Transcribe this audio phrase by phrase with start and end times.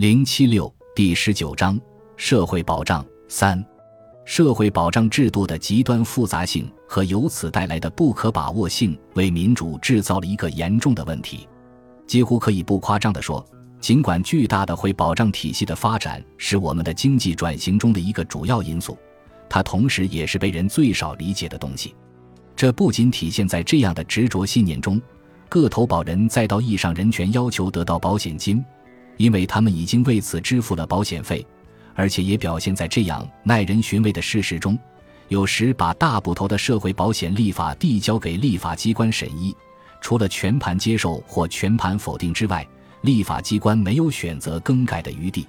[0.00, 1.78] 零七六第十九章
[2.16, 3.62] 社会保障三，
[4.24, 11.46] 社会保障制度的极端复杂性和由此带来的不可把握性，为民主制造了一个严重的问题。
[12.06, 13.44] 几乎可以不夸张地说，
[13.78, 18.96] 尽管巨大的会保障体系的发展是我们的经济转型中的一个主要因素，
[19.50, 21.94] 它同时也是被人最少理解的东西。
[22.56, 24.98] 这不仅体现在这样的执着信念中：
[25.50, 28.64] 各投保人在道义上人权要求得到保险金。
[29.20, 31.46] 因为他们已经为此支付了保险费，
[31.94, 34.78] 而且也表现在这样耐人寻味的事实中：
[35.28, 39.54] 有时把大部头的社会保险立法递交给立法机关审议，
[40.00, 42.66] 除了全盘接受或全盘否定之外，
[43.02, 45.46] 立法机关没有选择更改的余地。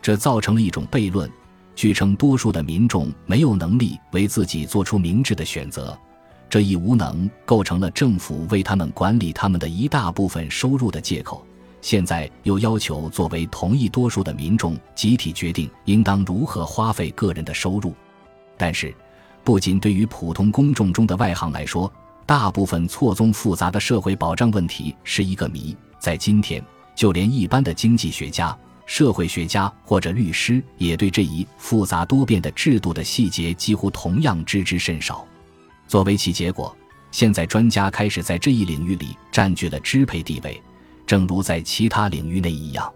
[0.00, 1.30] 这造成了一种悖论：
[1.76, 5.94] 据称多数的民众没有能力为自己做出明智的选择，
[6.48, 11.44] 这一无能构成了政府为他们管理他们的一大部分收入的借口。
[11.82, 17.92] 现在又要求作为同意多数的民众集体决定应当如何花费个人的收入，
[18.56, 18.94] 但是，
[19.42, 21.92] 不仅对于普通公众中的外行来说，
[22.24, 25.76] 大部分错综复杂的社会保障问题是一个谜。
[25.98, 35.26] 在今天，就连一般的经济学家、社会学家或者律师也对这一复杂多变的制度的细节几乎同样知之甚少。
[35.88, 36.74] 作为其结果，
[37.10, 40.62] 现在专家开始在这一领域里占据了支配地位。
[41.12, 42.90] 正如在其他领域内一样，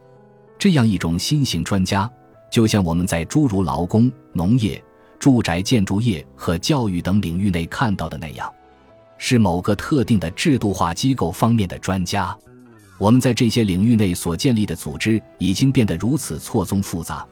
[0.58, 2.10] 这样一种新型专家，
[2.50, 4.82] 就像我们在诸如劳工、农业、
[5.18, 8.50] 住宅建筑业和教育等领域内看到的那样，
[9.18, 12.34] 是某个特定的制度化机构方面的专家。
[12.96, 17.22] 我们在这些领域内所建立的组织已经变得如此错综复杂，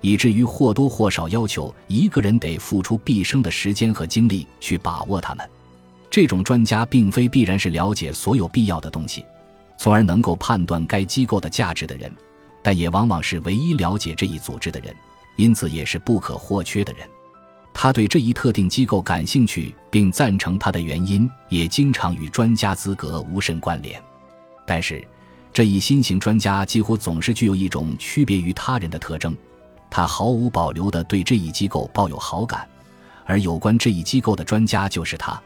[0.00, 5.48] 以至于或多或少要求一个人得付出毕生的时间和精力去把握他们。
[6.10, 9.24] 这种专家并非必然是了解所有必要的东西。
[9.76, 12.12] 从而能够判断该机构的价值的人，
[12.62, 14.94] 但也往往是唯一了解这一组织的人，
[15.36, 17.08] 因此也是不可或缺的人。
[17.74, 24.00] 他对这一特定机构感兴趣并赞成他的原因，也经常与专家资格无甚关联。
[24.66, 25.02] 但是，
[25.52, 29.34] 这一新型专家几乎总是具有一种区别于他人的特征：
[29.90, 32.68] 他毫无保留地对这一机构抱有好感，
[33.24, 35.40] 而有关这一机构的专家就是他。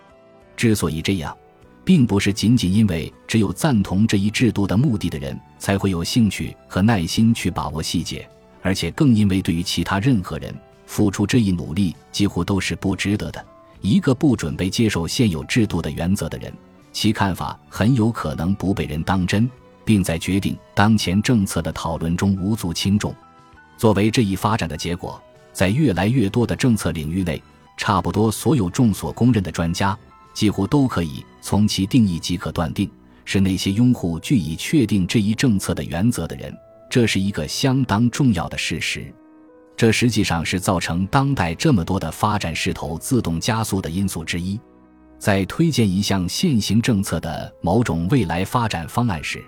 [0.56, 1.36] 之所以这样。
[1.86, 8.28] 并不是仅仅因为只有赞同这一制度的目的的人才会有兴趣和耐心去把握细节，
[8.60, 10.52] 而且更因为对于其他任何人
[10.84, 13.46] 付出这一努力几乎都是不值得的。
[13.80, 16.52] 一个不准备接受现有制度的原则的人，
[16.92, 19.48] 其看法很有可能不被人当真，
[19.84, 23.14] 并在决定当前政策的讨论中无足轻重。
[23.76, 27.40] 作为这一发展的结果，在越来越多的政策领域内，
[27.76, 29.96] 差不多所有众所公认的专家。
[30.36, 32.90] 几乎都可以从其定义即可断定，
[33.24, 36.54] 是那些拥护据以确定这一政策的原则的人。
[36.90, 39.10] 这是一个相当重要的事实，
[39.74, 44.60] 这实际上是造成当代这么多的发展势头自动加速的因素之一。
[45.18, 49.42] 在推荐一项现行政策的某种未来发展方案时，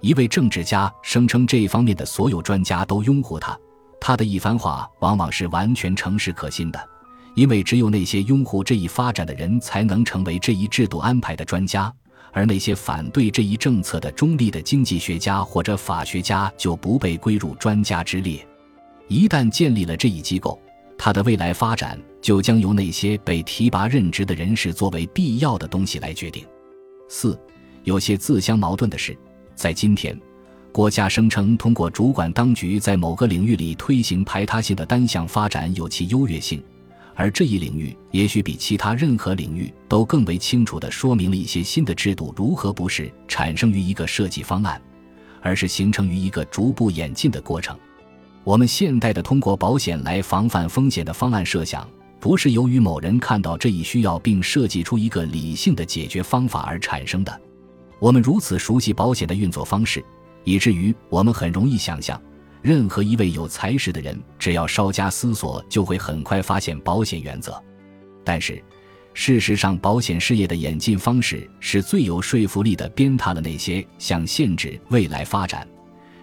[0.00, 3.58] 一位政治家声称这方面的所有专家都拥护他，
[4.00, 6.80] 他的一番话往往是完全诚实可信的。
[7.34, 11.92] 因为只有那些拥护这一发展的人才能成为这一制度安排的专家，
[12.30, 18.46] 而那些反对这一政策的中立的经济学家或者法学家就不被归入专家之列。
[19.08, 20.60] 一旦建立了这一机构，
[20.98, 26.46] 它的未来发展就将由那些被提拔任职的人士作为必要的东西来决定。
[27.08, 27.38] 四，
[27.84, 29.16] 有些自相矛盾的是，
[29.54, 30.18] 在今天，
[30.70, 36.62] 国家声称通过主管当局在某个领域里推行排他性的单向发展有其优越性。
[37.14, 44.80] 而这一领域也许比其他任何领域都更为清楚地说明了一些新的制度如何不是产生于一个设计方案，
[45.40, 47.78] 而是形成于一个逐步演进的过程。
[48.44, 51.86] 我们现代的通过保险来防范风险的方案设想，
[52.18, 57.40] 不是由于某人看到这一需要并设计出一个理性的解决方法而产生的。
[58.00, 60.04] 我们如此熟悉保险的运作方式，
[60.42, 62.20] 以至于我们很容易想象。
[62.62, 67.60] 任何一位有才识的人，只要稍加思索，就会很快发现保险原则。
[68.24, 68.62] 但是，
[69.14, 75.66] 事实上，保险事业的演进方式是最有说服力的，鞭挞了那些想限制未来发展、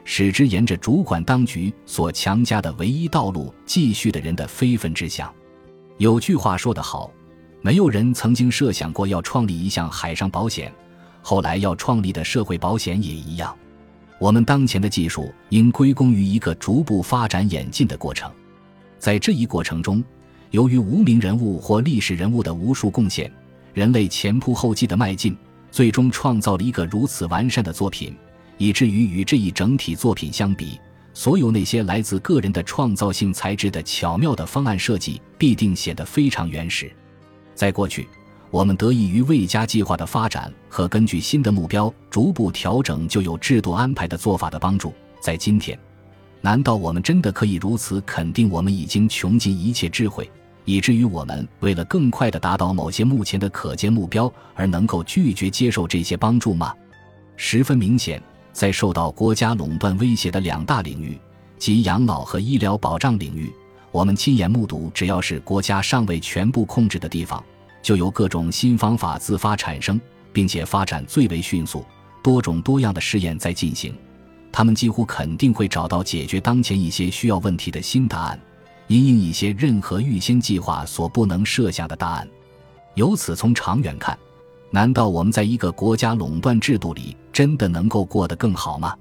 [0.05, 5.31] 使之沿着主管当局所强加的唯一道路继续的人的非分之想。
[5.97, 7.11] 有句话说得好
[7.61, 10.73] ：“没有人曾经设想过要创立一项海上保险，
[11.21, 13.53] 后来要创立的社会保险也一样。”
[14.19, 18.29] 我们当前的技术应归功于一个逐步发展演进的过程，
[18.97, 20.03] 在这一过程中，
[20.51, 23.31] 由于无名人物或历史人物的无数贡献，
[23.73, 25.37] 人类前仆后继的迈进，
[25.71, 28.13] 最终创造了一个如此完善的作品，
[28.57, 30.77] 以至于与这一整体作品相比，
[31.13, 36.91] 所有那些来自个人的创造性材质的巧妙的方案设计，必定显得非常原始。
[37.55, 38.05] 在过去，
[38.51, 44.91] 我们得益于未加计划的发展和根据新的目标逐步调整就有制度安排的做法的帮助。
[45.19, 45.77] 在今天，
[46.41, 50.29] 难道我们真的可以如此肯定我们已经穷尽一切智慧，
[50.65, 56.73] 以至于我们为了更快地达到某些目前的可见目标而能够拒绝接受这些帮助吗？
[57.35, 61.19] 十分明显，在受到国家垄断威胁的两大领域，
[61.59, 63.53] 即养老和医疗保障领域，
[63.91, 67.43] 我们亲眼目睹，只要是国家尚未全部控制的地方。
[67.81, 69.99] 就由各种新方法自发产生，
[70.31, 71.85] 并且发展最为迅速，
[72.21, 73.93] 多种多样的试验在进行。
[74.51, 78.39] 他们几乎肯定会找到解决当前一些需要问题的新答案，
[78.87, 82.27] 因应一些任何预先计划所不能设下的答案。
[82.95, 84.17] 由此从长远看，
[84.71, 88.95] 难道我们在一个国家垄断制度里真的能够过得更好吗？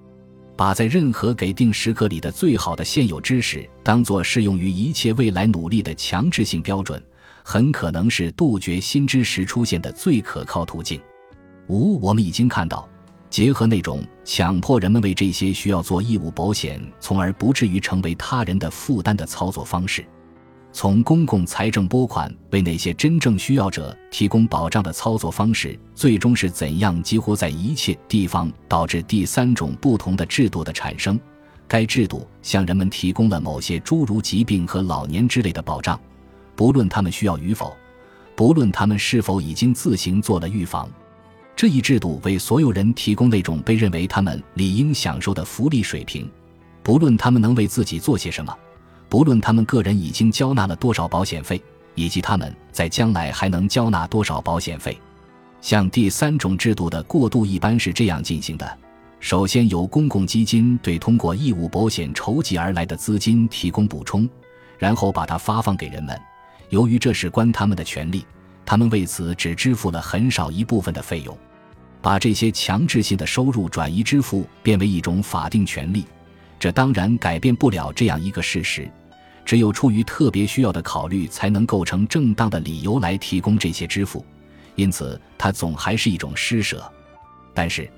[0.54, 7.02] 把在任何给定时刻里的最好的现有知识当作适用于一切未来努力的强制性标准？
[7.50, 11.00] 很可能是杜绝新知识出现的最可靠途径。
[11.68, 12.86] 五，我们已经看到，
[13.30, 20.04] 结合那种强迫人们为这些需要做义务保险，从而不至于成为他人的负担的操作方式，
[20.74, 31.18] 从公共财政拨款为那些真正需要者提供保障的操作方式，最终是怎样几乎在一切地方导致第三种不同的制度的产生。
[31.66, 35.98] 该制度向人们提供了某些诸如疾病和老年之类的保障。
[36.58, 37.76] 不论他们需要与否，
[38.34, 40.90] 不论他们是否已经自行做了预防，
[41.54, 46.28] 这一制度为所有人提供那种被认为他们理应享受的福利水平。
[46.82, 48.52] 不论他们能为自己做些什么，
[49.08, 51.62] 不论他们个人已经交纳了多少保险费，
[51.94, 54.98] 以及他们在将来还能交纳多少保险费。
[55.60, 58.78] 像第三种制度的过渡一般是这样进行的：
[59.20, 64.28] 首先由公共基金对通过义务保险筹集而来的资金提供补充，
[64.76, 66.20] 然后把它发放给人们。
[66.70, 68.26] 由于这是关他们的权利，
[68.64, 71.36] 他们为此只支付了很少一部分的费用。
[72.00, 76.04] 把这些强制性的收入转移支付变为一种法定权利，
[76.58, 78.88] 这当然改变不了这样一个事实：
[79.44, 84.24] 只有出于特别需要的考虑，才能构成正当的理由来提供这些支付。
[84.76, 86.88] 因此，它总还是一种施舍。
[87.52, 87.90] 但是，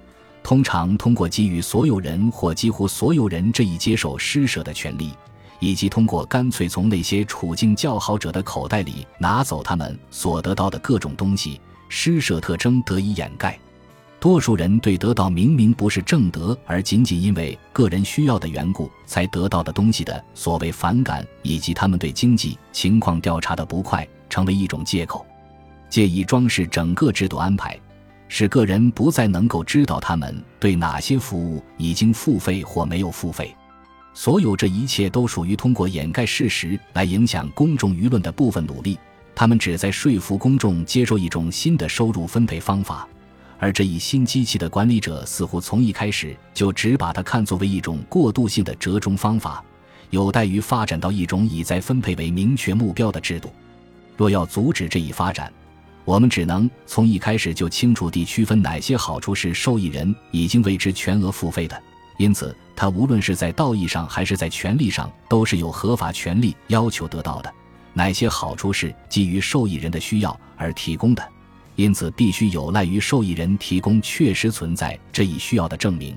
[0.43, 5.11] 通常通过给予所有人或几乎所有人这一接受施舍的权利。
[5.61, 13.57] 以及通过干脆从那些处境较好者的口袋里拿走他们所得到的各种东西，施舍特征得以掩盖。
[14.19, 25.25] 多数人对得到明明不是正德，而仅仅因为个人需要的缘故才得到的东西的所谓反感，以及他们对经济情况调查的不快，成为一种借口，
[25.89, 27.81] 借以装饰整个制度安排，
[28.29, 33.57] 使个人不再能够知道他们对哪些服务已经付费或没有付费。
[34.13, 38.99] 所有这一切都属于通过掩盖事实来影响公众舆论的部分努力，
[39.35, 43.09] 他们旨在说服公众接受一种新的收入分配方法，
[43.59, 49.65] 而这一新机器的管理者似乎从一开始就只把它看作为一种过渡性的折中方法，
[50.11, 53.51] 有待于发展到一种以再分配为明确目标的制度。
[54.17, 55.51] 若要阻止这一发展，
[56.05, 61.81] 我们只能从一开始就清楚地区分哪些好处是受益人已经为之全额付费的。
[62.21, 67.51] 因此，他无论是在道义上还是在权利上，都是有合法权利要求得到的。
[67.95, 71.27] 哪些好处是基于受益人的需要而提供的？
[71.77, 76.15] 因此，必须有赖于受益人提供确实存在这一需要的证明。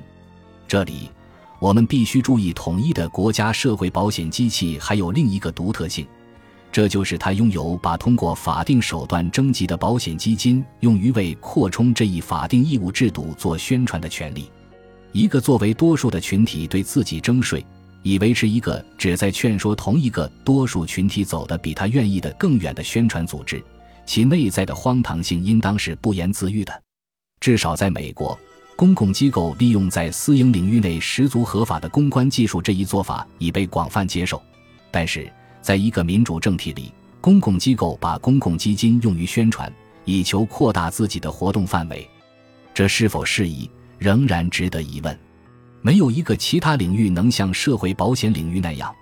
[0.67, 1.09] 这里，
[1.57, 6.05] 我们必须注意，统一的国家社会保险机器还有另一个独特性，
[6.69, 14.51] 这就是它拥有把通过法定手段征集的保险基金用于为扩充这一法定义务制度做宣传的权利。
[15.13, 17.63] 一个作为多数的群体对自己征税，
[18.01, 23.63] 以维持一个旨在劝说同一个多数群体走得比他愿意的更远的宣传组织，
[24.07, 26.81] 其内在的荒唐性应当是不言自喻的。
[27.39, 28.37] 至少在美国，
[28.75, 34.41] 公共机构利用在私营领域内十足合法的公关技术这一做法已被广泛接受。
[34.89, 36.91] 但是，在一个民主政体里，
[37.21, 39.71] 公共机构把公共基金用于宣传，
[40.05, 42.09] 以求扩大自己的活动范围，
[42.73, 43.69] 这是否适宜？
[44.03, 45.17] 仍然值得疑问，
[45.81, 48.93] 没有一个其他领域能像社会保险领域那样，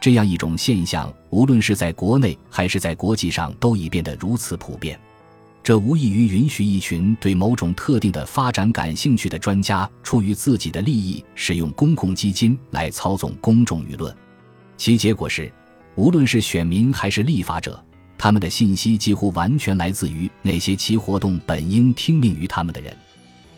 [0.00, 4.96] 这样一种现象，无论是在国内还是在国际上，都已变得如此普遍。
[5.60, 14.14] 这无异于允许一群对某种特定的发展感兴趣的专家，出于自己的利益，使用公共基金来操纵公众舆论。
[14.76, 15.52] 其结果是，
[15.96, 17.84] 无论是选民还是立法者，
[18.16, 22.96] 他们的信息几乎完全来自于那些其活动本应听命于他们的人。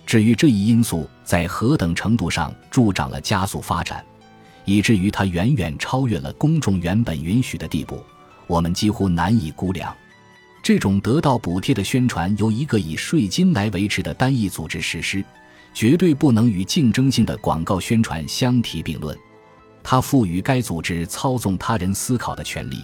[0.06, 4.02] 至于这一因素在何等程度上助长了加速发展，
[4.64, 8.00] 以至于它远远超越了公众原本允许的地步，
[8.46, 9.94] 我们几乎难以估量。
[10.62, 15.25] 这种得到补贴的宣传由一个以税金来维持的单一组织实施，
[15.75, 19.16] 绝对不能与竞争性的广告宣传相提并论。
[19.82, 22.82] 它赋予该组织操纵他人思考的权利，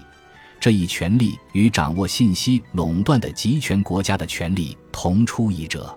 [0.61, 5.97] 这一权利与掌握信息垄断的集权国家的权利同出一辙。